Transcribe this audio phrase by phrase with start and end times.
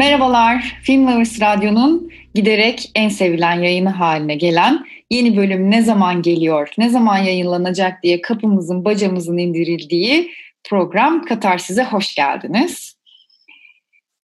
[0.00, 6.68] Merhabalar, Film Lovers Radyo'nun giderek en sevilen yayını haline gelen yeni bölüm ne zaman geliyor,
[6.78, 10.30] ne zaman yayınlanacak diye kapımızın bacamızın indirildiği
[10.64, 12.96] program Katar size hoş geldiniz.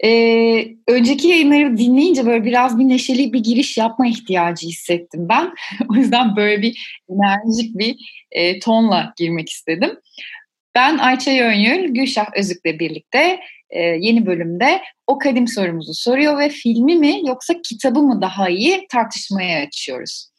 [0.03, 5.53] Ee, önceki yayınları dinleyince böyle biraz bir neşeli bir giriş yapma ihtiyacı hissettim ben.
[5.89, 7.95] o yüzden böyle bir enerjik bir
[8.31, 9.91] e, tonla girmek istedim.
[10.75, 13.39] Ben Ayça Yönyül, Gülşah Özük'le birlikte
[13.69, 18.87] e, yeni bölümde o kadim sorumuzu soruyor ve filmi mi yoksa kitabı mı daha iyi
[18.91, 20.29] tartışmaya açıyoruz.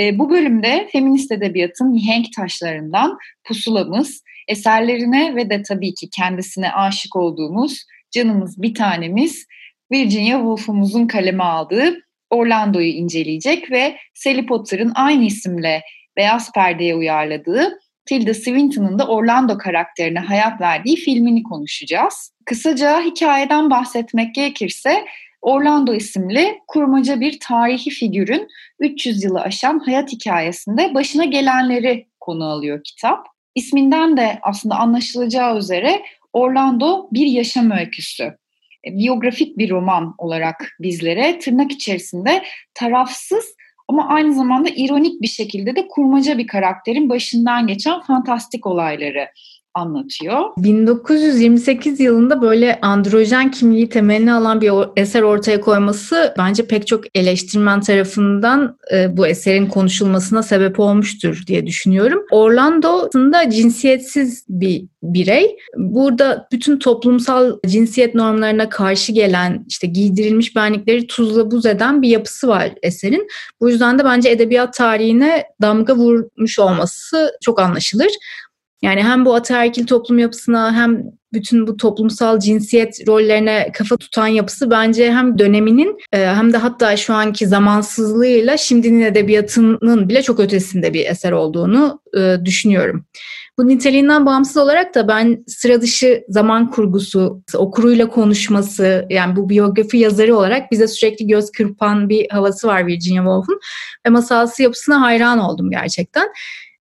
[0.00, 7.16] E, bu bölümde feminist edebiyatın mihenk taşlarından pusulamız, eserlerine ve de tabii ki kendisine aşık
[7.16, 9.46] olduğumuz canımız bir tanemiz
[9.92, 11.96] Virginia Woolf'umuzun kaleme aldığı
[12.30, 15.82] Orlando'yu inceleyecek ve Sally Potter'ın aynı isimle
[16.16, 22.32] Beyaz Perde'ye uyarladığı Tilda Swinton'ın da Orlando karakterine hayat verdiği filmini konuşacağız.
[22.46, 25.04] Kısaca hikayeden bahsetmek gerekirse
[25.42, 28.48] Orlando isimli kurmaca bir tarihi figürün
[28.80, 33.26] 300 yılı aşan hayat hikayesinde başına gelenleri konu alıyor kitap.
[33.54, 38.24] İsminden de aslında anlaşılacağı üzere Orlando bir yaşam öyküsü.
[38.86, 42.42] E, biyografik bir roman olarak bizlere tırnak içerisinde
[42.74, 43.54] tarafsız
[43.90, 49.28] ama aynı zamanda ironik bir şekilde de kurmaca bir karakterin başından geçen fantastik olayları
[49.74, 50.40] anlatıyor.
[50.56, 57.80] 1928 yılında böyle androjen kimliği temelini alan bir eser ortaya koyması bence pek çok eleştirmen
[57.80, 62.22] tarafından e, bu eserin konuşulmasına sebep olmuştur diye düşünüyorum.
[62.30, 65.56] Orlando aslında cinsiyetsiz bir birey.
[65.76, 72.48] Burada bütün toplumsal cinsiyet normlarına karşı gelen işte giydirilmiş benlikleri tuzla buz eden bir yapısı
[72.48, 73.28] var eserin.
[73.60, 78.10] Bu yüzden de bence edebiyat tarihine damga vurmuş olması çok anlaşılır.
[78.82, 84.70] Yani hem bu ataerkil toplum yapısına hem bütün bu toplumsal cinsiyet rollerine kafa tutan yapısı
[84.70, 90.94] bence hem döneminin e, hem de hatta şu anki zamansızlığıyla şimdinin edebiyatının bile çok ötesinde
[90.94, 93.04] bir eser olduğunu e, düşünüyorum.
[93.58, 99.98] Bu niteliğinden bağımsız olarak da ben sıra dışı zaman kurgusu, okuruyla konuşması, yani bu biyografi
[99.98, 103.60] yazarı olarak bize sürekli göz kırpan bir havası var Virginia Woolf'un
[104.06, 106.28] ve masalsı yapısına hayran oldum gerçekten.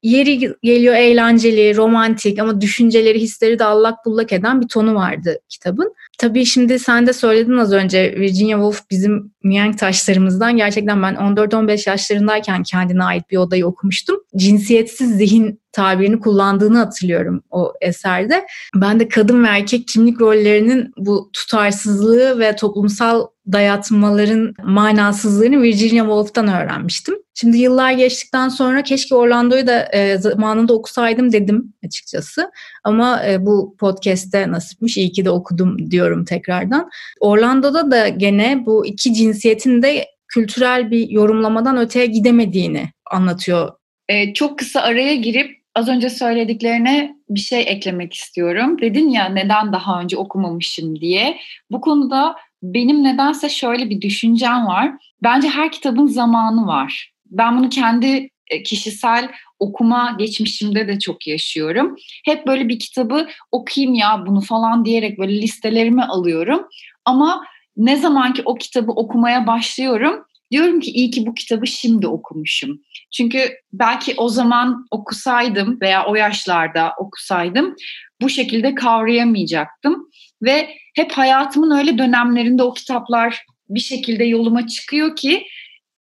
[0.03, 5.95] Yeri geliyor eğlenceli, romantik ama düşünceleri, hisleri de allak bullak eden bir tonu vardı kitabın.
[6.19, 10.57] Tabii şimdi sen de söyledin az önce Virginia Woolf bizim mihenk taşlarımızdan.
[10.57, 14.17] Gerçekten ben 14-15 yaşlarındayken kendine ait bir odayı okumuştum.
[14.37, 18.47] Cinsiyetsiz zihin tabirini kullandığını hatırlıyorum o eserde.
[18.75, 26.49] Ben de kadın ve erkek kimlik rollerinin bu tutarsızlığı ve toplumsal dayatmaların manasızlığını Virginia Woolf'tan
[26.49, 27.15] öğrenmiştim.
[27.35, 32.51] Şimdi yıllar geçtikten sonra keşke Orlando'yu da e, zamanında okusaydım dedim açıkçası.
[32.85, 36.91] Ama e, bu podcast'te nasipmiş iyi ki de okudum diyorum tekrardan.
[37.21, 43.73] Orlando'da da gene bu iki cinsiyetin de kültürel bir yorumlamadan öteye gidemediğini anlatıyor.
[44.09, 48.81] E, çok kısa araya girip az önce söylediklerine bir şey eklemek istiyorum.
[48.81, 51.37] Dedin ya neden daha önce okumamışım diye.
[51.71, 52.37] Bu konuda
[52.75, 54.93] benim nedense şöyle bir düşüncem var.
[55.23, 57.13] Bence her kitabın zamanı var.
[57.27, 61.97] Ben bunu kendi e, kişisel okuma geçmişimde de çok yaşıyorum.
[62.25, 66.69] Hep böyle bir kitabı okuyayım ya bunu falan diyerek böyle listelerime alıyorum.
[67.05, 67.45] Ama
[67.77, 72.81] ne zaman ki o kitabı okumaya başlıyorum diyorum ki iyi ki bu kitabı şimdi okumuşum.
[73.17, 77.75] Çünkü belki o zaman okusaydım veya o yaşlarda okusaydım
[78.23, 80.11] bu şekilde kavrayamayacaktım.
[80.43, 85.47] Ve hep hayatımın öyle dönemlerinde o kitaplar bir şekilde yoluma çıkıyor ki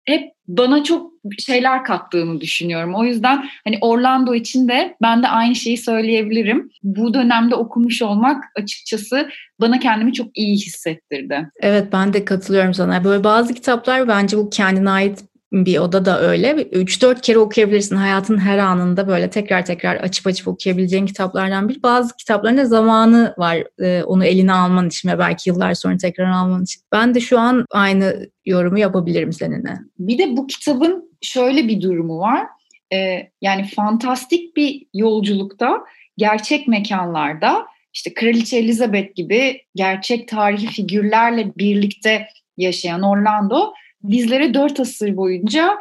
[0.05, 2.95] hep bana çok şeyler kattığını düşünüyorum.
[2.95, 6.71] O yüzden hani Orlando için de ben de aynı şeyi söyleyebilirim.
[6.83, 9.29] Bu dönemde okumuş olmak açıkçası
[9.61, 11.51] bana kendimi çok iyi hissettirdi.
[11.61, 13.05] Evet ben de katılıyorum sana.
[13.05, 16.51] Böyle bazı kitaplar bence bu kendine ait bir oda da öyle.
[16.51, 17.97] 3-4 kere okuyabilirsin.
[17.97, 21.83] Hayatın her anında böyle tekrar tekrar açıp açıp okuyabileceğin kitaplardan bir.
[21.83, 26.31] Bazı kitapların da zamanı var e, onu eline alman için ve belki yıllar sonra tekrar
[26.31, 26.83] alman için.
[26.93, 29.79] Ben de şu an aynı yorumu yapabilirim seninle.
[29.99, 32.47] Bir de bu kitabın şöyle bir durumu var.
[32.93, 35.81] Ee, yani fantastik bir yolculukta
[36.17, 42.27] gerçek mekanlarda işte Kraliçe Elizabeth gibi gerçek tarihi figürlerle birlikte
[42.57, 43.73] yaşayan Orlando
[44.05, 45.79] bizlere dört asır boyunca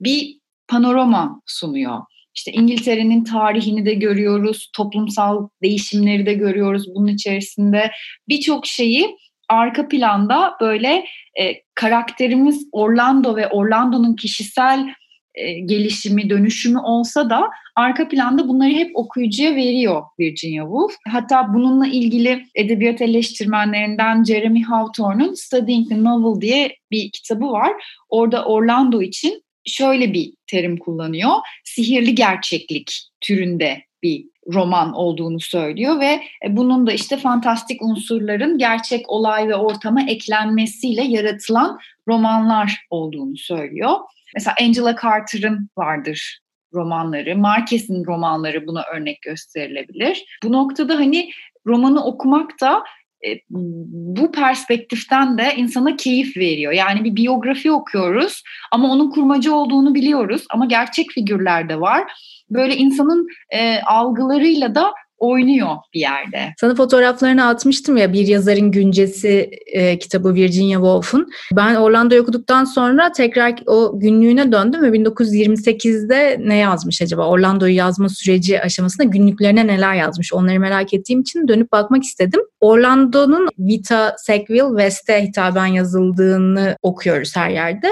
[0.00, 0.38] bir
[0.68, 1.98] panorama sunuyor.
[2.34, 7.90] İşte İngiltere'nin tarihini de görüyoruz, toplumsal değişimleri de görüyoruz bunun içerisinde.
[8.28, 9.16] Birçok şeyi
[9.48, 11.04] arka planda böyle
[11.40, 14.94] e, karakterimiz Orlando ve Orlando'nun kişisel
[15.34, 20.92] e, gelişimi, dönüşümü olsa da arka planda bunları hep okuyucuya veriyor Virginia Woolf.
[21.08, 27.72] Hatta bununla ilgili edebiyat eleştirmenlerinden Jeremy Hawthorne'un Studying the Novel diye bir kitabı var.
[28.08, 31.30] Orada Orlando için şöyle bir terim kullanıyor.
[31.64, 39.48] Sihirli gerçeklik türünde bir roman olduğunu söylüyor ve bunun da işte fantastik unsurların gerçek olay
[39.48, 41.78] ve ortama eklenmesiyle yaratılan
[42.08, 43.94] romanlar olduğunu söylüyor.
[44.34, 46.40] Mesela Angela Carter'ın vardır
[46.74, 50.24] romanları, Marquez'in romanları buna örnek gösterilebilir.
[50.42, 51.30] Bu noktada hani
[51.66, 52.84] romanı okumak da
[53.26, 56.72] e, bu perspektiften de insana keyif veriyor.
[56.72, 58.42] Yani bir biyografi okuyoruz
[58.72, 62.12] ama onun kurmacı olduğunu biliyoruz ama gerçek figürler de var.
[62.50, 66.54] Böyle insanın e, algılarıyla da oynuyor bir yerde.
[66.60, 71.30] Sana fotoğraflarını atmıştım ya bir yazarın güncesi e, kitabı Virginia Woolf'un.
[71.52, 77.26] Ben Orlando'yu okuduktan sonra tekrar o günlüğüne döndüm ve 1928'de ne yazmış acaba?
[77.26, 80.32] Orlando'yu yazma süreci aşamasında günlüklerine neler yazmış?
[80.32, 82.40] Onları merak ettiğim için dönüp bakmak istedim.
[82.60, 87.88] Orlando'nun Vita Sackville West'e hitaben yazıldığını okuyoruz her yerde.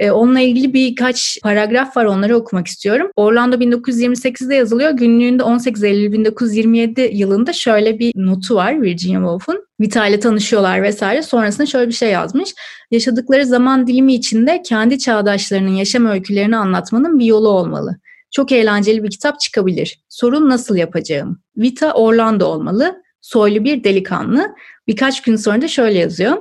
[0.00, 3.10] E, onunla ilgili birkaç paragraf var onları okumak istiyorum.
[3.16, 4.90] Orlando 1928'de yazılıyor.
[4.90, 9.66] Günlüğünde 18 Eylül 1927 yılında şöyle bir notu var Virginia Woolf'un.
[9.80, 11.22] Vita ile tanışıyorlar vesaire.
[11.22, 12.54] Sonrasında şöyle bir şey yazmış.
[12.90, 17.96] Yaşadıkları zaman dilimi içinde kendi çağdaşlarının yaşam öykülerini anlatmanın bir yolu olmalı.
[18.30, 20.00] Çok eğlenceli bir kitap çıkabilir.
[20.08, 21.40] Sorun nasıl yapacağım?
[21.56, 23.02] Vita Orlando olmalı.
[23.20, 24.54] Soylu bir delikanlı.
[24.86, 26.36] Birkaç gün sonra da şöyle yazıyor.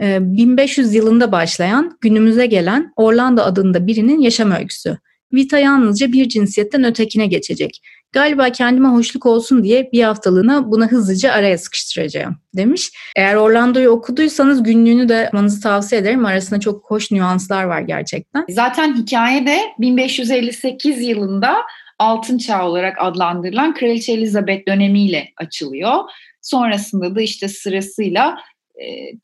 [0.00, 4.98] 1500 ee, yılında başlayan, günümüze gelen Orlando adında birinin yaşam öyküsü.
[5.32, 7.80] Vita yalnızca bir cinsiyetten ötekine geçecek.
[8.12, 12.90] Galiba kendime hoşluk olsun diye bir haftalığına buna hızlıca araya sıkıştıracağım demiş.
[13.16, 16.26] Eğer Orlando'yu okuduysanız günlüğünü de okumanızı tavsiye ederim.
[16.26, 18.44] Arasında çok hoş nüanslar var gerçekten.
[18.48, 21.56] Zaten hikayede 1558 yılında
[21.98, 25.94] Altın Çağ olarak adlandırılan Kraliçe Elizabeth dönemiyle açılıyor.
[26.42, 28.36] Sonrasında da işte sırasıyla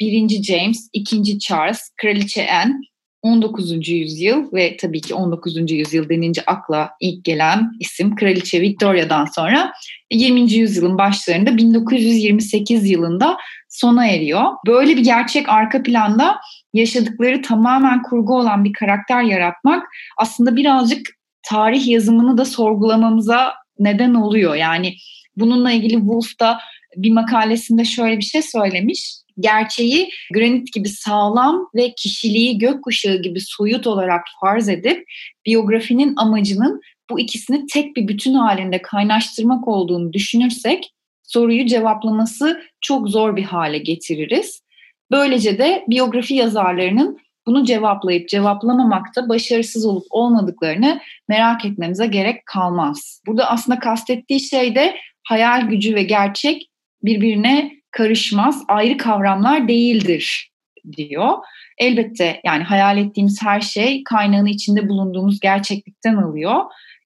[0.00, 2.74] birinci James, ikinci Charles, Kraliçe Anne,
[3.22, 3.88] 19.
[3.88, 5.70] yüzyıl ve tabii ki 19.
[5.70, 9.72] yüzyıl denince akla ilk gelen isim Kraliçe Victoria'dan sonra
[10.12, 10.52] 20.
[10.52, 13.36] yüzyılın başlarında 1928 yılında
[13.68, 14.44] sona eriyor.
[14.66, 16.40] Böyle bir gerçek arka planda
[16.74, 19.86] yaşadıkları tamamen kurgu olan bir karakter yaratmak
[20.18, 21.06] aslında birazcık
[21.42, 24.54] tarih yazımını da sorgulamamıza neden oluyor.
[24.54, 24.94] Yani
[25.36, 26.58] bununla ilgili Wolf da
[26.96, 33.86] bir makalesinde şöyle bir şey söylemiş gerçeği granit gibi sağlam ve kişiliği gökkuşağı gibi soyut
[33.86, 35.04] olarak farz edip
[35.46, 36.80] biyografinin amacının
[37.10, 40.90] bu ikisini tek bir bütün halinde kaynaştırmak olduğunu düşünürsek
[41.22, 44.62] soruyu cevaplaması çok zor bir hale getiririz.
[45.10, 53.22] Böylece de biyografi yazarlarının bunu cevaplayıp cevaplamamakta başarısız olup olmadıklarını merak etmemize gerek kalmaz.
[53.26, 54.96] Burada aslında kastettiği şey de
[55.28, 56.70] hayal gücü ve gerçek
[57.02, 60.50] birbirine karışmaz, ayrı kavramlar değildir
[60.96, 61.32] diyor.
[61.78, 66.60] Elbette yani hayal ettiğimiz her şey kaynağını içinde bulunduğumuz gerçeklikten alıyor.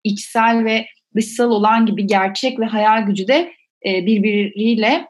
[0.03, 0.85] İçsel ve
[1.15, 3.53] dışsal olan gibi gerçek ve hayal gücü de
[3.85, 5.07] e, birbiriyle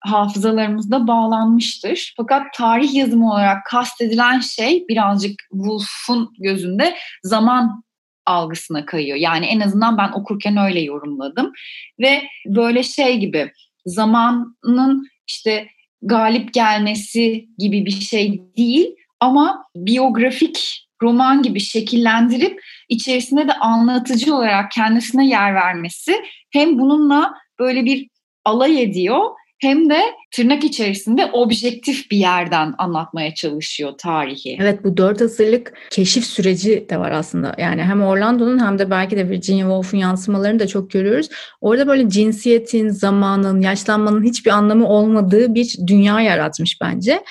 [0.00, 2.14] hafızalarımızda bağlanmıştır.
[2.16, 7.84] Fakat tarih yazımı olarak kastedilen şey birazcık Wolf'un gözünde zaman
[8.26, 9.16] algısına kayıyor.
[9.16, 11.52] Yani en azından ben okurken öyle yorumladım.
[12.00, 13.52] Ve böyle şey gibi
[13.86, 15.68] zamanın işte
[16.02, 24.70] galip gelmesi gibi bir şey değil ama biyografik roman gibi şekillendirip içerisinde de anlatıcı olarak
[24.70, 26.14] kendisine yer vermesi
[26.50, 28.08] hem bununla böyle bir
[28.44, 29.24] alay ediyor
[29.58, 30.00] hem de
[30.32, 34.58] tırnak içerisinde objektif bir yerden anlatmaya çalışıyor tarihi.
[34.60, 37.54] Evet bu dört asırlık keşif süreci de var aslında.
[37.58, 41.28] Yani hem Orlando'nun hem de belki de Virginia Woolf'un yansımalarını da çok görüyoruz.
[41.60, 47.22] Orada böyle cinsiyetin, zamanın, yaşlanmanın hiçbir anlamı olmadığı bir dünya yaratmış bence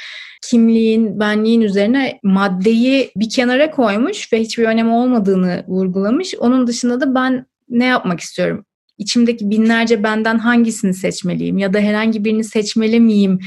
[0.50, 6.36] kimliğin, benliğin üzerine maddeyi bir kenara koymuş ve hiçbir önemi olmadığını vurgulamış.
[6.40, 8.66] Onun dışında da ben ne yapmak istiyorum?
[9.04, 13.40] İçimdeki binlerce benden hangisini seçmeliyim ya da herhangi birini seçmeli miyim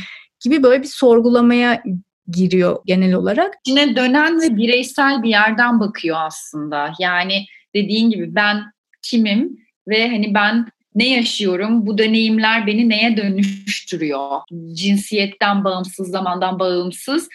[0.45, 1.83] gibi böyle bir sorgulamaya
[2.29, 3.55] giriyor genel olarak.
[3.67, 6.93] Yine dönen ve bireysel bir yerden bakıyor aslında.
[6.99, 8.63] Yani dediğin gibi ben
[9.03, 9.59] kimim
[9.89, 11.87] ve hani ben ne yaşıyorum?
[11.87, 14.41] Bu deneyimler beni neye dönüştürüyor?
[14.73, 17.29] Cinsiyetten bağımsız, zamandan bağımsız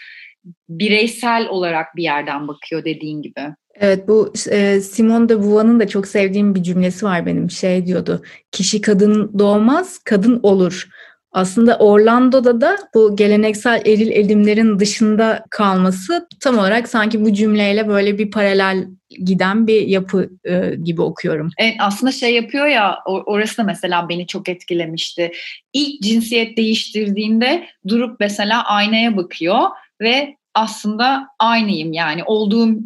[0.69, 3.41] bireysel olarak bir yerden bakıyor dediğin gibi.
[3.81, 7.51] Evet bu e, Simone de Beauvoir'ın da çok sevdiğim bir cümlesi var benim.
[7.51, 8.21] Şey diyordu.
[8.51, 10.87] Kişi kadın doğmaz, kadın olur.
[11.31, 18.17] Aslında Orlando'da da bu geleneksel eril edimlerin dışında kalması tam olarak sanki bu cümleyle böyle
[18.17, 21.49] bir paralel giden bir yapı e, gibi okuyorum.
[21.57, 25.31] Evet aslında şey yapıyor ya orası da mesela beni çok etkilemişti.
[25.73, 29.59] İlk cinsiyet değiştirdiğinde durup mesela aynaya bakıyor
[30.01, 32.77] ve aslında aynıyım yani olduğum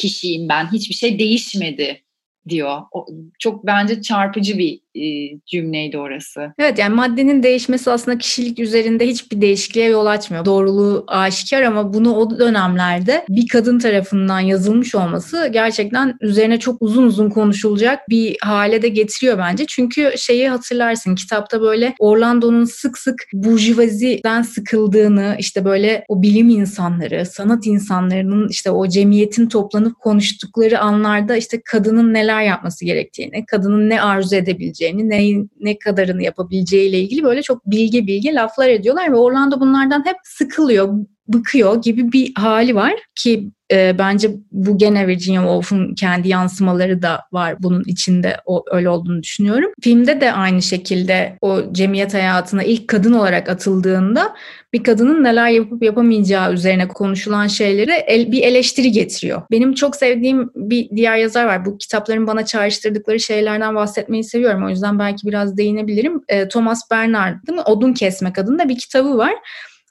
[0.00, 0.72] kişiyim ben.
[0.72, 2.02] Hiçbir şey değişmedi
[2.48, 2.78] diyor.
[2.92, 3.06] O,
[3.38, 6.52] çok bence çarpıcı bir e, cümleydi orası.
[6.58, 10.44] Evet yani maddenin değişmesi aslında kişilik üzerinde hiçbir değişikliğe yol açmıyor.
[10.44, 17.02] Doğruluğu aşikar ama bunu o dönemlerde bir kadın tarafından yazılmış olması gerçekten üzerine çok uzun
[17.02, 19.64] uzun konuşulacak bir hale de getiriyor bence.
[19.68, 27.26] Çünkü şeyi hatırlarsın kitapta böyle Orlando'nun sık sık burjuvaziden sıkıldığını işte böyle o bilim insanları,
[27.26, 34.02] sanat insanlarının işte o cemiyetin toplanıp konuştukları anlarda işte kadının neler yapması gerektiğini, kadının ne
[34.02, 39.60] arzu edebileceğini ne, ne kadarını yapabileceğiyle ilgili böyle çok bilgi bilgi laflar ediyorlar ve Orlando
[39.60, 40.94] bunlardan hep sıkılıyor,
[41.32, 47.20] bıkıyor gibi bir hali var ki e, bence bu gene Virginia Woolf'un kendi yansımaları da
[47.32, 49.70] var bunun içinde o öyle olduğunu düşünüyorum.
[49.82, 54.34] Filmde de aynı şekilde o cemiyet hayatına ilk kadın olarak atıldığında
[54.72, 59.42] bir kadının neler yapıp yapamayacağı üzerine konuşulan şeyleri el, bir eleştiri getiriyor.
[59.50, 61.64] Benim çok sevdiğim bir diğer yazar var.
[61.64, 64.64] Bu kitapların bana çağrıştırdıkları şeylerden bahsetmeyi seviyorum.
[64.66, 66.20] O yüzden belki biraz değinebilirim.
[66.28, 67.64] E, Thomas Bernard değil mi?
[67.64, 69.34] Odun Kesmek adında bir kitabı var.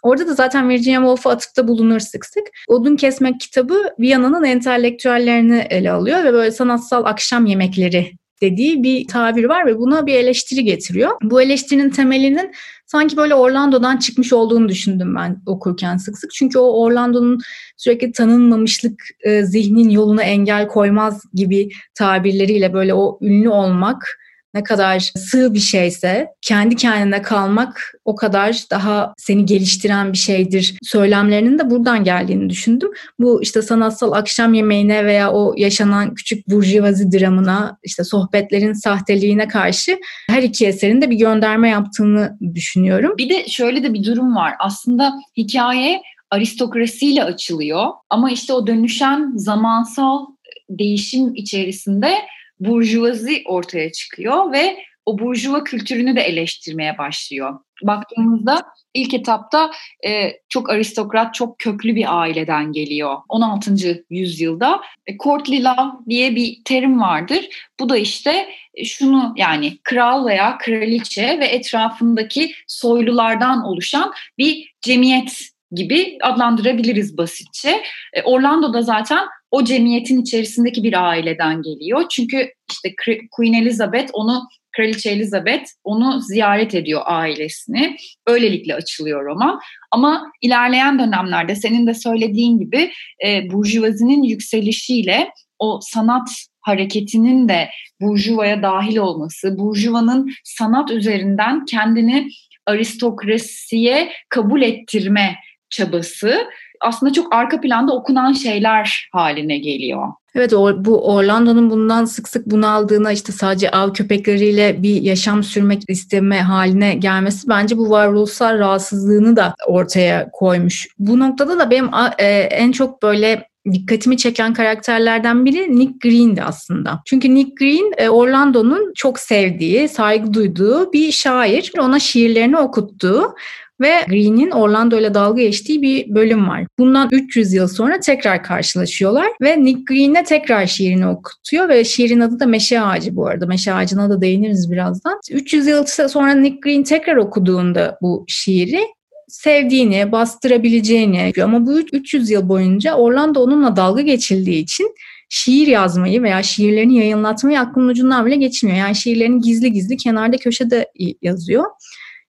[0.04, 2.44] Orada da zaten Virginia Woolf'a atıfta bulunur sık sık.
[2.68, 9.44] Odun Kesmek kitabı Viyana'nın entelektüellerini ele alıyor ve böyle sanatsal akşam yemekleri dediği bir tabir
[9.44, 11.12] var ve buna bir eleştiri getiriyor.
[11.24, 12.52] Bu eleştirinin temelinin
[12.86, 16.32] sanki böyle Orlando'dan çıkmış olduğunu düşündüm ben okurken sık sık.
[16.32, 17.40] Çünkü o Orlando'nun
[17.78, 24.19] sürekli tanınmamışlık e, zihnin yoluna engel koymaz gibi tabirleriyle böyle o ünlü olmak
[24.54, 30.78] ne kadar sığ bir şeyse kendi kendine kalmak o kadar daha seni geliştiren bir şeydir
[30.84, 32.90] söylemlerinin de buradan geldiğini düşündüm.
[33.20, 40.00] Bu işte sanatsal akşam yemeğine veya o yaşanan küçük burjuvazi dramına işte sohbetlerin sahteliğine karşı
[40.30, 43.14] her iki eserin de bir gönderme yaptığını düşünüyorum.
[43.18, 44.54] Bir de şöyle de bir durum var.
[44.60, 46.02] Aslında hikaye
[46.32, 50.26] aristokrasiyle açılıyor ama işte o dönüşen zamansal
[50.70, 52.14] değişim içerisinde
[52.60, 57.60] burjuvazi ortaya çıkıyor ve o burjuva kültürünü de eleştirmeye başlıyor.
[57.84, 59.72] Baktığımızda ilk etapta
[60.08, 63.18] e, çok aristokrat, çok köklü bir aileden geliyor.
[63.30, 64.06] 16.
[64.10, 67.70] yüzyılda e, courtly law diye bir terim vardır.
[67.80, 75.50] Bu da işte e, şunu yani kral veya kraliçe ve etrafındaki soylulardan oluşan bir cemiyet
[75.72, 77.82] gibi adlandırabiliriz basitçe.
[78.14, 82.04] E, Orlando'da zaten o cemiyetin içerisindeki bir aileden geliyor.
[82.10, 82.90] Çünkü işte
[83.32, 84.42] Queen Elizabeth onu
[84.76, 87.98] Kraliçe Elizabeth onu ziyaret ediyor ailesini.
[88.28, 89.60] Öylelikle açılıyor roman.
[89.92, 92.92] Ama ilerleyen dönemlerde senin de söylediğin gibi
[93.26, 96.30] e, burjuvazinin yükselişiyle o sanat
[96.62, 97.70] hareketinin de
[98.02, 102.30] burjuvaya dahil olması, burjuvanın sanat üzerinden kendini
[102.66, 105.36] aristokrasiye kabul ettirme
[105.70, 106.48] çabası
[106.82, 110.08] aslında çok arka planda okunan şeyler haline geliyor.
[110.36, 116.42] Evet bu Orlando'nun bundan sık sık bunaldığına işte sadece av köpekleriyle bir yaşam sürmek isteme
[116.42, 120.88] haline gelmesi bence bu varoluşsal rahatsızlığını da ortaya koymuş.
[121.00, 127.02] Bu noktada da benim e, en çok böyle dikkatimi çeken karakterlerden biri Nick Green'di aslında.
[127.06, 131.72] Çünkü Nick Green e, Orlando'nun çok sevdiği, saygı duyduğu bir şair.
[131.80, 133.36] Ona şiirlerini okuttuğu
[133.82, 136.66] ve Green'in Orlando ile dalga geçtiği bir bölüm var.
[136.80, 142.40] Bundan 300 yıl sonra tekrar karşılaşıyorlar ve Nick Green'e tekrar şiirini okutuyor ve şiirin adı
[142.40, 143.46] da Meşe Ağacı bu arada.
[143.46, 145.20] Meşe Ağacı'na da değiniriz birazdan.
[145.32, 148.80] 300 yıl sonra Nick Green tekrar okuduğunda bu şiiri
[149.28, 154.96] sevdiğini, bastırabileceğini ama bu 300 yıl boyunca Orlando onunla dalga geçildiği için
[155.30, 158.78] şiir yazmayı veya şiirlerini yayınlatmayı aklının ucundan bile geçmiyor.
[158.78, 160.88] Yani şiirlerini gizli gizli kenarda köşede
[161.22, 161.66] yazıyor.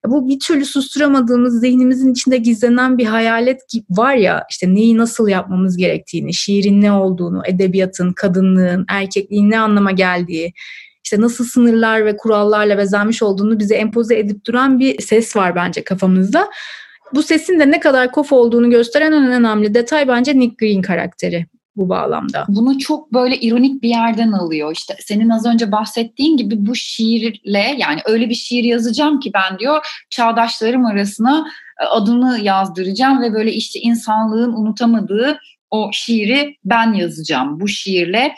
[0.06, 5.76] Bu bir türlü susturamadığımız zihnimizin içinde gizlenen bir hayalet var ya işte neyi nasıl yapmamız
[5.76, 10.52] gerektiğini, şiirin ne olduğunu, edebiyatın, kadınlığın, erkekliğin ne anlama geldiği,
[11.04, 15.84] işte nasıl sınırlar ve kurallarla bezenmiş olduğunu bize empoze edip duran bir ses var bence
[15.84, 16.50] kafamızda.
[17.14, 21.46] Bu sesin de ne kadar kof olduğunu gösteren en önemli detay bence Nick Green karakteri
[21.76, 22.44] bu bağlamda.
[22.48, 24.72] Bunu çok böyle ironik bir yerden alıyor.
[24.72, 29.58] İşte senin az önce bahsettiğin gibi bu şiirle yani öyle bir şiir yazacağım ki ben
[29.58, 31.46] diyor çağdaşlarım arasına
[31.82, 35.38] e, adını yazdıracağım ve böyle işte insanlığın unutamadığı
[35.70, 37.60] o şiiri ben yazacağım.
[37.60, 38.34] Bu şiirle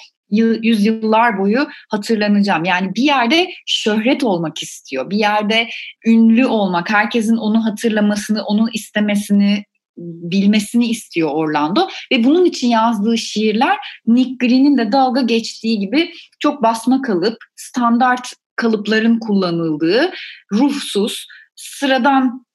[0.62, 2.64] yüzyıllar boyu hatırlanacağım.
[2.64, 5.10] Yani bir yerde şöhret olmak istiyor.
[5.10, 5.68] Bir yerde
[6.06, 9.64] ünlü olmak, herkesin onu hatırlamasını, onu istemesini
[9.96, 16.62] bilmesini istiyor Orlando ve bunun için yazdığı şiirler Nick Green'in de dalga geçtiği gibi çok
[16.62, 20.12] basma kalıp, standart kalıpların kullanıldığı,
[20.52, 22.46] ruhsuz, sıradan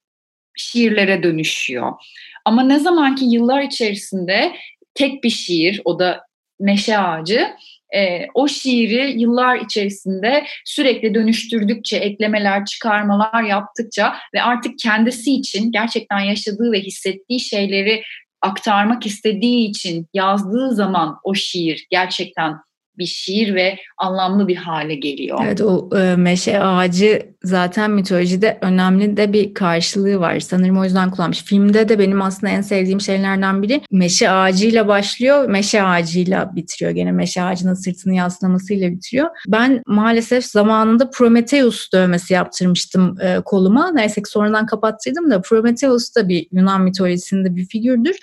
[0.58, 1.94] şiirlere dönüşüyor.
[2.46, 4.56] Ama ne zamanki yıllar içerisinde
[4.94, 6.22] tek bir şiir, o da
[6.60, 7.48] Meşe Ağacı,
[7.96, 16.20] e, o şiiri yıllar içerisinde sürekli dönüştürdükçe, eklemeler, çıkarmalar yaptıkça ve artık kendisi için gerçekten
[16.20, 18.04] yaşadığı ve hissettiği şeyleri
[18.42, 22.54] aktarmak istediği için yazdığı zaman o şiir gerçekten
[22.98, 25.40] bir şiir ve anlamlı bir hale geliyor.
[25.46, 30.40] Evet o e, meşe ağacı zaten mitolojide önemli de bir karşılığı var.
[30.40, 31.44] Sanırım o yüzden kullanmış.
[31.44, 36.92] Filmde de benim aslında en sevdiğim şeylerden biri meşe ağacıyla başlıyor, meşe ağacıyla bitiriyor.
[36.92, 39.30] Gene meşe ağacının sırtını yaslamasıyla bitiriyor.
[39.48, 43.92] Ben maalesef zamanında Prometheus dövmesi yaptırmıştım e, koluma.
[43.92, 48.16] Neyse ki sonradan kapattırdım da Prometheus da bir Yunan mitolojisinde bir figürdür.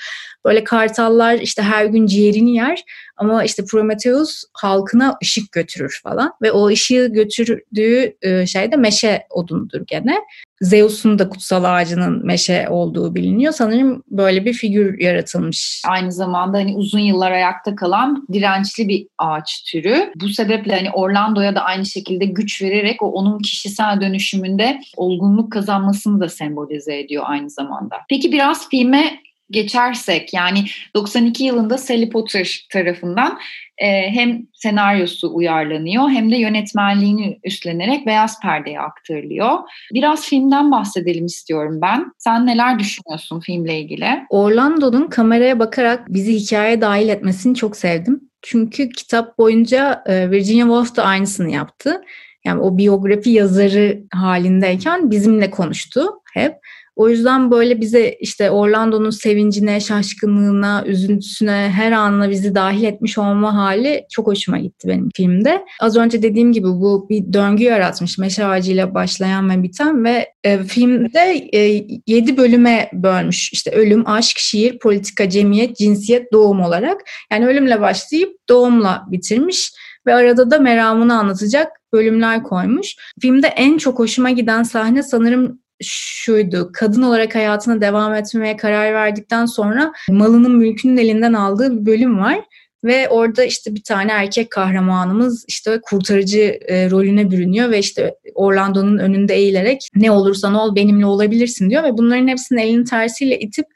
[0.44, 2.84] Böyle kartallar işte her gün ciğerini yer
[3.16, 9.26] ama işte Prometheus halkına ışık götürür falan ve o ışığı götürdüğü e, şey de meşe
[9.30, 10.18] odunudur gene.
[10.60, 13.52] Zeus'un da kutsal ağacının meşe olduğu biliniyor.
[13.52, 15.82] Sanırım böyle bir figür yaratılmış.
[15.88, 20.12] Aynı zamanda hani uzun yıllar ayakta kalan dirençli bir ağaç türü.
[20.20, 26.20] Bu sebeple hani Orlando'ya da aynı şekilde güç vererek o onun kişisel dönüşümünde olgunluk kazanmasını
[26.20, 27.96] da sembolize ediyor aynı zamanda.
[28.08, 33.38] Peki biraz filme geçersek yani 92 yılında Sally Potter tarafından
[33.78, 39.58] e, hem senaryosu uyarlanıyor hem de yönetmenliğini üstlenerek beyaz perdeye aktarılıyor.
[39.94, 42.12] Biraz filmden bahsedelim istiyorum ben.
[42.18, 44.06] Sen neler düşünüyorsun filmle ilgili?
[44.30, 48.20] Orlando'nun kameraya bakarak bizi hikayeye dahil etmesini çok sevdim.
[48.42, 52.02] Çünkü kitap boyunca e, Virginia Woolf da aynısını yaptı.
[52.44, 56.54] Yani o biyografi yazarı halindeyken bizimle konuştu hep.
[56.96, 63.54] O yüzden böyle bize işte Orlando'nun sevincine, şaşkınlığına, üzüntüsüne, her anına bizi dahil etmiş olma
[63.54, 65.64] hali çok hoşuma gitti benim filmde.
[65.80, 68.18] Az önce dediğim gibi bu bir döngü yaratmış.
[68.18, 73.52] Meşe ağacıyla başlayan ve biten ve e, filmde e, 7 bölüme bölmüş.
[73.52, 77.00] İşte ölüm, aşk, şiir, politika, cemiyet, cinsiyet, doğum olarak.
[77.32, 79.72] Yani ölümle başlayıp doğumla bitirmiş
[80.06, 82.96] ve arada da meramını anlatacak bölümler koymuş.
[83.20, 86.70] Filmde en çok hoşuma giden sahne sanırım şuydu.
[86.74, 92.40] Kadın olarak hayatına devam etmeye karar verdikten sonra malının mülkünün elinden aldığı bir bölüm var.
[92.84, 98.98] Ve orada işte bir tane erkek kahramanımız işte kurtarıcı e, rolüne bürünüyor ve işte Orlando'nun
[98.98, 103.66] önünde eğilerek ne olursan ol benimle olabilirsin diyor ve bunların hepsini elinin tersiyle itip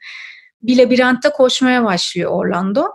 [0.63, 2.85] bir labirentte koşmaya başlıyor Orlando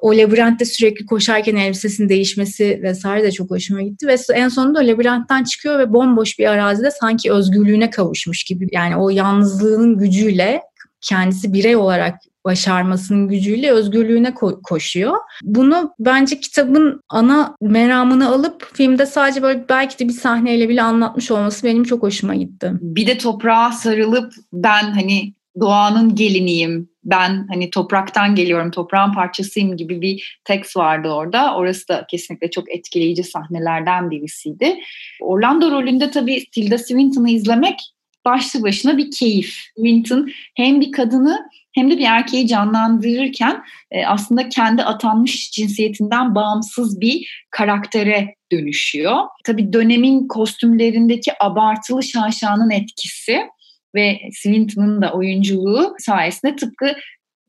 [0.00, 4.06] o labirentte sürekli koşarken elbisesinin değişmesi vesaire de çok hoşuma gitti.
[4.06, 8.66] Ve en sonunda o labirentten çıkıyor ve bomboş bir arazide sanki özgürlüğüne kavuşmuş gibi.
[8.72, 10.62] Yani o yalnızlığının gücüyle
[11.00, 15.16] kendisi birey olarak başarmasının gücüyle özgürlüğüne ko- koşuyor.
[15.42, 21.30] Bunu bence kitabın ana meramını alıp filmde sadece böyle belki de bir sahneyle bile anlatmış
[21.30, 22.72] olması benim çok hoşuma gitti.
[22.80, 30.00] Bir de toprağa sarılıp ben hani doğanın geliniyim, ben hani topraktan geliyorum, toprağın parçasıyım gibi
[30.00, 31.56] bir tekst vardı orada.
[31.56, 34.78] Orası da kesinlikle çok etkileyici sahnelerden birisiydi.
[35.20, 37.80] Orlando rolünde tabii Tilda Swinton'ı izlemek
[38.24, 39.54] başlı başına bir keyif.
[39.76, 47.00] Swinton hem bir kadını hem de bir erkeği canlandırırken e, aslında kendi atanmış cinsiyetinden bağımsız
[47.00, 49.16] bir karaktere dönüşüyor.
[49.44, 53.40] Tabii dönemin kostümlerindeki abartılı şaşanın etkisi
[53.98, 56.94] ve Swinton'ın da oyunculuğu sayesinde tıpkı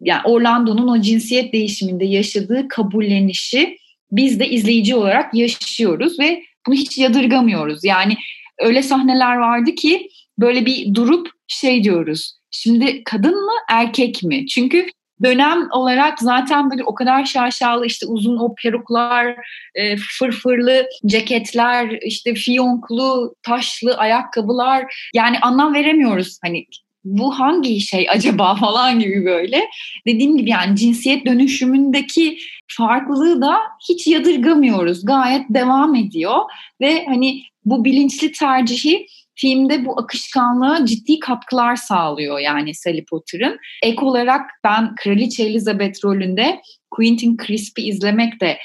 [0.02, 3.78] yani Orlando'nun o cinsiyet değişiminde yaşadığı kabullenişi
[4.12, 7.84] biz de izleyici olarak yaşıyoruz ve bunu hiç yadırgamıyoruz.
[7.84, 8.18] Yani
[8.60, 10.10] öyle sahneler vardı ki
[10.40, 12.34] böyle bir durup şey diyoruz.
[12.52, 14.48] Şimdi kadın mı erkek mi?
[14.48, 14.88] Çünkü
[15.24, 19.36] dönem olarak zaten böyle o kadar şaşalı işte uzun o peruklar,
[19.76, 26.66] e, fırfırlı ceketler, işte fiyonklu, taşlı ayakkabılar yani anlam veremiyoruz hani
[27.04, 29.70] bu hangi şey acaba falan gibi böyle.
[30.08, 33.58] Dediğim gibi yani cinsiyet dönüşümündeki farklılığı da
[33.90, 35.06] hiç yadırgamıyoruz.
[35.06, 36.38] Gayet devam ediyor
[36.82, 39.08] ve hani bu bilinçli tercihi
[39.42, 43.60] filmde bu akışkanlığa ciddi katkılar sağlıyor yani Sally Potter'ın.
[43.84, 48.58] Ek olarak ben Kraliçe Elizabeth rolünde Quentin Crisp'i izlemek de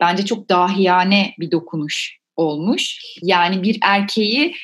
[0.00, 2.96] bence çok dahiyane bir dokunuş olmuş.
[3.22, 4.54] Yani bir erkeği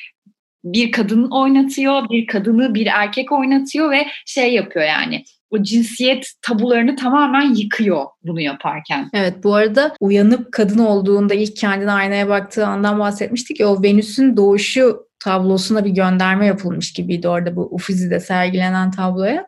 [0.63, 6.95] bir kadın oynatıyor, bir kadını bir erkek oynatıyor ve şey yapıyor yani o cinsiyet tabularını
[6.95, 9.09] tamamen yıkıyor bunu yaparken.
[9.13, 14.37] Evet bu arada uyanıp kadın olduğunda ilk kendine aynaya baktığı andan bahsetmiştik ya o Venüs'ün
[14.37, 19.47] doğuşu tablosuna bir gönderme yapılmış gibiydi orada bu Ufizi'de sergilenen tabloya.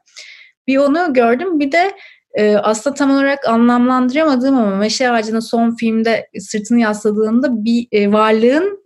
[0.67, 1.91] Bir onu gördüm bir de
[2.33, 8.83] e, aslında tam olarak anlamlandıramadığım ama Meşe Ağacı'nın son filmde sırtını yasladığında bir e, varlığın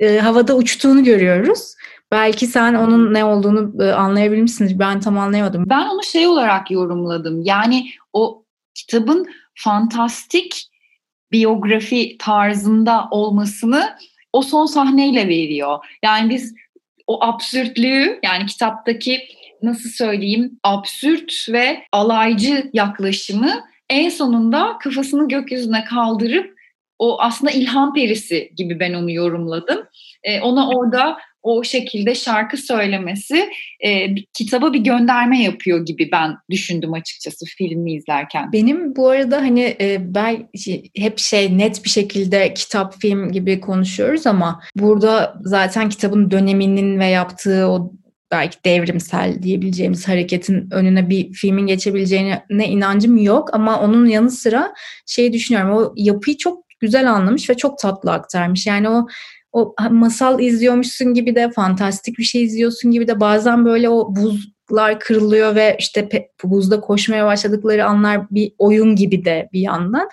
[0.00, 1.74] e, havada uçtuğunu görüyoruz.
[2.10, 4.78] Belki sen onun ne olduğunu e, anlayabilmişsindir.
[4.78, 5.64] Ben tam anlayamadım.
[5.70, 7.42] Ben onu şey olarak yorumladım.
[7.42, 10.70] Yani o kitabın fantastik
[11.32, 13.96] biyografi tarzında olmasını
[14.36, 15.78] o son sahneyle veriyor.
[16.02, 16.54] Yani biz
[17.06, 19.20] o absürtlüğü yani kitaptaki
[19.62, 26.55] nasıl söyleyeyim absürt ve alaycı yaklaşımı en sonunda kafasını gökyüzüne kaldırıp
[26.98, 29.78] o aslında ilham perisi gibi ben onu yorumladım.
[30.22, 33.48] Ee, ona orada o şekilde şarkı söylemesi
[33.80, 38.52] e, kitaba bir gönderme yapıyor gibi ben düşündüm açıkçası filmi izlerken.
[38.52, 40.48] Benim bu arada hani e, ben
[40.96, 47.06] hep şey net bir şekilde kitap film gibi konuşuyoruz ama burada zaten kitabın döneminin ve
[47.06, 47.92] yaptığı o
[48.30, 54.74] belki devrimsel diyebileceğimiz hareketin önüne bir filmin geçebileceğine inancım yok ama onun yanı sıra
[55.06, 58.66] şey düşünüyorum o yapıyı çok güzel anlamış ve çok tatlı aktarmış.
[58.66, 59.06] Yani o
[59.56, 65.00] o masal izliyormuşsun gibi de fantastik bir şey izliyorsun gibi de bazen böyle o buzlar
[65.00, 66.08] kırılıyor ve işte
[66.44, 70.08] buzda koşmaya başladıkları anlar bir oyun gibi de bir yandan.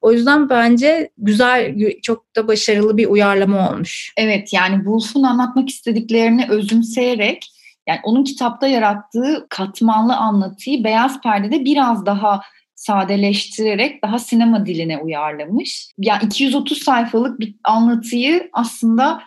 [0.00, 4.12] O yüzden bence güzel, çok da başarılı bir uyarlama olmuş.
[4.16, 7.46] Evet yani Wolf'un anlatmak istediklerini özümseyerek
[7.88, 12.40] yani onun kitapta yarattığı katmanlı anlatıyı beyaz perdede biraz daha
[12.78, 15.90] sadeleştirerek daha sinema diline uyarlamış.
[15.98, 19.22] Yani 230 sayfalık bir anlatıyı aslında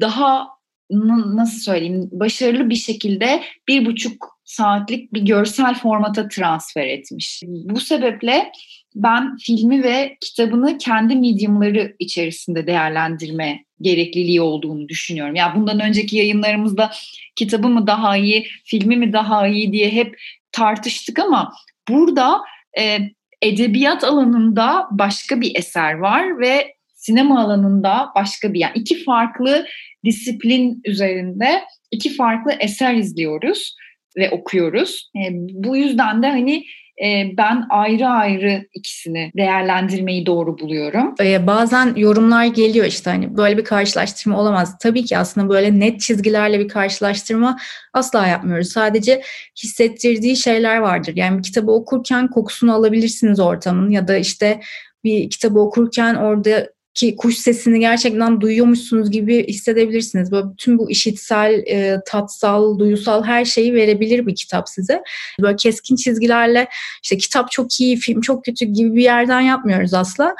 [0.00, 0.48] daha
[0.90, 7.42] nasıl söyleyeyim başarılı bir şekilde bir buçuk saatlik bir görsel formata transfer etmiş.
[7.46, 8.52] Bu sebeple
[8.94, 15.34] ben filmi ve kitabını kendi mediumları içerisinde değerlendirme gerekliliği olduğunu düşünüyorum.
[15.34, 16.90] Ya yani bundan önceki yayınlarımızda
[17.36, 20.16] kitabı mı daha iyi, filmi mi daha iyi diye hep
[20.52, 21.52] tartıştık ama
[21.88, 22.40] burada
[22.78, 22.98] e,
[23.42, 29.66] edebiyat alanında başka bir eser var ve sinema alanında başka bir yani iki farklı
[30.04, 33.76] disiplin üzerinde iki farklı eser izliyoruz
[34.16, 35.10] ve okuyoruz.
[35.16, 36.64] E, bu yüzden de hani
[37.02, 41.14] e, ben ayrı ayrı ikisini değerlendirmeyi doğru buluyorum.
[41.20, 44.78] Ee, bazen yorumlar geliyor işte hani böyle bir karşılaştırma olamaz.
[44.78, 47.58] Tabii ki aslında böyle net çizgilerle bir karşılaştırma
[47.92, 48.68] asla yapmıyoruz.
[48.68, 49.22] Sadece
[49.62, 51.12] hissettirdiği şeyler vardır.
[51.16, 54.60] Yani bir kitabı okurken kokusunu alabilirsiniz ortamın ya da işte
[55.04, 60.32] bir kitabı okurken orada ki kuş sesini gerçekten duyuyormuşsunuz gibi hissedebilirsiniz.
[60.32, 65.02] Böyle bütün bu işitsel, e, tatsal, duyusal her şeyi verebilir bir kitap size.
[65.40, 66.68] Böyle keskin çizgilerle
[67.02, 70.34] işte kitap çok iyi, film çok kötü gibi bir yerden yapmıyoruz asla.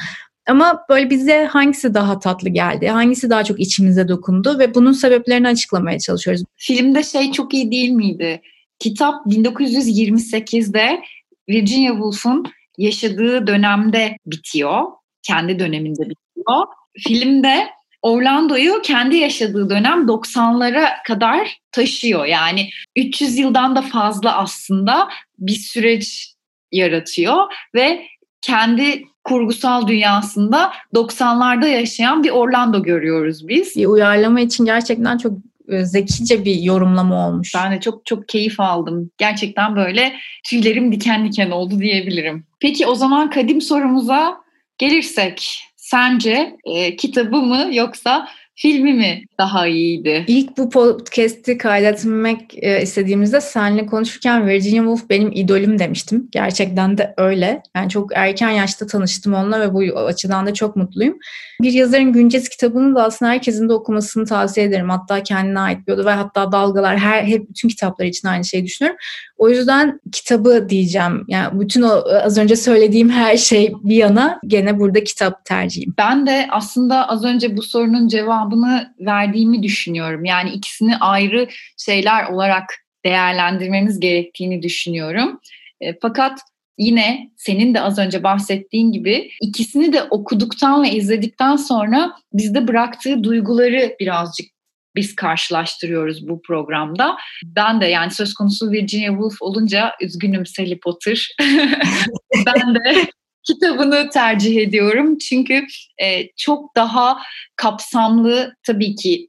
[0.48, 5.48] Ama böyle bize hangisi daha tatlı geldi, hangisi daha çok içimize dokundu ve bunun sebeplerini
[5.48, 6.42] açıklamaya çalışıyoruz.
[6.56, 8.40] Filmde şey çok iyi değil miydi?
[8.78, 11.00] Kitap 1928'de
[11.48, 12.44] Virginia Woolf'un
[12.78, 14.82] yaşadığı dönemde bitiyor.
[15.22, 16.66] Kendi döneminde bitiyor oluyor.
[16.98, 17.68] Filmde
[18.02, 22.24] Orlando'yu kendi yaşadığı dönem 90'lara kadar taşıyor.
[22.24, 26.34] Yani 300 yıldan da fazla aslında bir süreç
[26.72, 28.06] yaratıyor ve
[28.42, 33.76] kendi kurgusal dünyasında 90'larda yaşayan bir Orlando görüyoruz biz.
[33.76, 35.32] Bir uyarlama için gerçekten çok
[35.68, 37.52] e, zekice bir yorumlama olmuş.
[37.54, 39.10] Ben de çok çok keyif aldım.
[39.18, 40.12] Gerçekten böyle
[40.44, 42.46] tüylerim diken diken oldu diyebilirim.
[42.60, 44.36] Peki o zaman kadim sorumuza
[44.78, 50.24] gelirsek sence e, kitabı mı yoksa filmi mi daha iyiydi?
[50.28, 56.28] İlk bu podcast'i kaydetmek e, istediğimizde seninle konuşurken Virginia Woolf benim idolüm demiştim.
[56.32, 57.62] Gerçekten de öyle.
[57.76, 61.18] Yani çok erken yaşta tanıştım onunla ve bu açıdan da çok mutluyum.
[61.62, 64.90] Bir yazarın güncesi kitabını da aslında herkesin de okumasını tavsiye ederim.
[64.90, 68.98] Hatta kendine ait bir ve hatta dalgalar her hep bütün kitaplar için aynı şeyi düşünüyorum.
[69.36, 71.24] O yüzden kitabı diyeceğim.
[71.28, 75.94] Yani bütün o az önce söylediğim her şey bir yana gene burada kitap tercihim.
[75.98, 80.24] Ben de aslında az önce bu sorunun cevabını verdiğimi düşünüyorum.
[80.24, 82.64] Yani ikisini ayrı şeyler olarak
[83.04, 85.40] değerlendirmemiz gerektiğini düşünüyorum.
[85.80, 86.40] E, fakat
[86.78, 93.24] yine senin de az önce bahsettiğin gibi ikisini de okuduktan ve izledikten sonra bizde bıraktığı
[93.24, 94.53] duyguları birazcık
[94.96, 97.16] biz karşılaştırıyoruz bu programda.
[97.44, 101.28] Ben de yani söz konusu Virginia Woolf olunca üzgünüm Sally Potter.
[102.46, 103.06] ben de
[103.44, 105.18] kitabını tercih ediyorum.
[105.18, 105.66] Çünkü
[106.02, 107.18] e, çok daha
[107.56, 109.28] kapsamlı tabii ki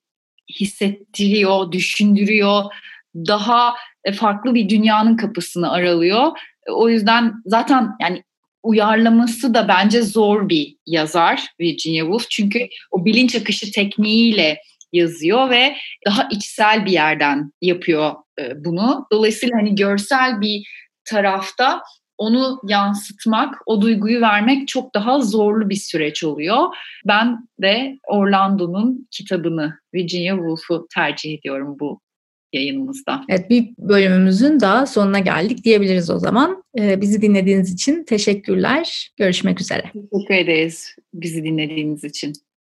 [0.59, 2.63] hissettiriyor, düşündürüyor.
[3.15, 3.73] Daha
[4.03, 6.31] e, farklı bir dünyanın kapısını aralıyor.
[6.67, 8.23] O yüzden zaten yani
[8.63, 12.29] uyarlaması da bence zor bir yazar Virginia Woolf.
[12.29, 14.57] Çünkü o bilinç akışı tekniğiyle
[14.95, 19.07] yazıyor ve daha içsel bir yerden yapıyor e, bunu.
[19.11, 20.67] Dolayısıyla hani görsel bir
[21.05, 21.81] tarafta
[22.17, 26.75] onu yansıtmak, o duyguyu vermek çok daha zorlu bir süreç oluyor.
[27.07, 32.01] Ben de Orlando'nun kitabını, Virginia Woolf'u tercih ediyorum bu
[32.53, 33.21] yayınımızda.
[33.29, 36.63] Evet bir bölümümüzün daha sonuna geldik diyebiliriz o zaman.
[36.79, 39.11] Ee, bizi dinlediğiniz için teşekkürler.
[39.17, 39.83] Görüşmek üzere.
[40.11, 42.33] Teşekkür ederiz bizi dinlediğiniz için.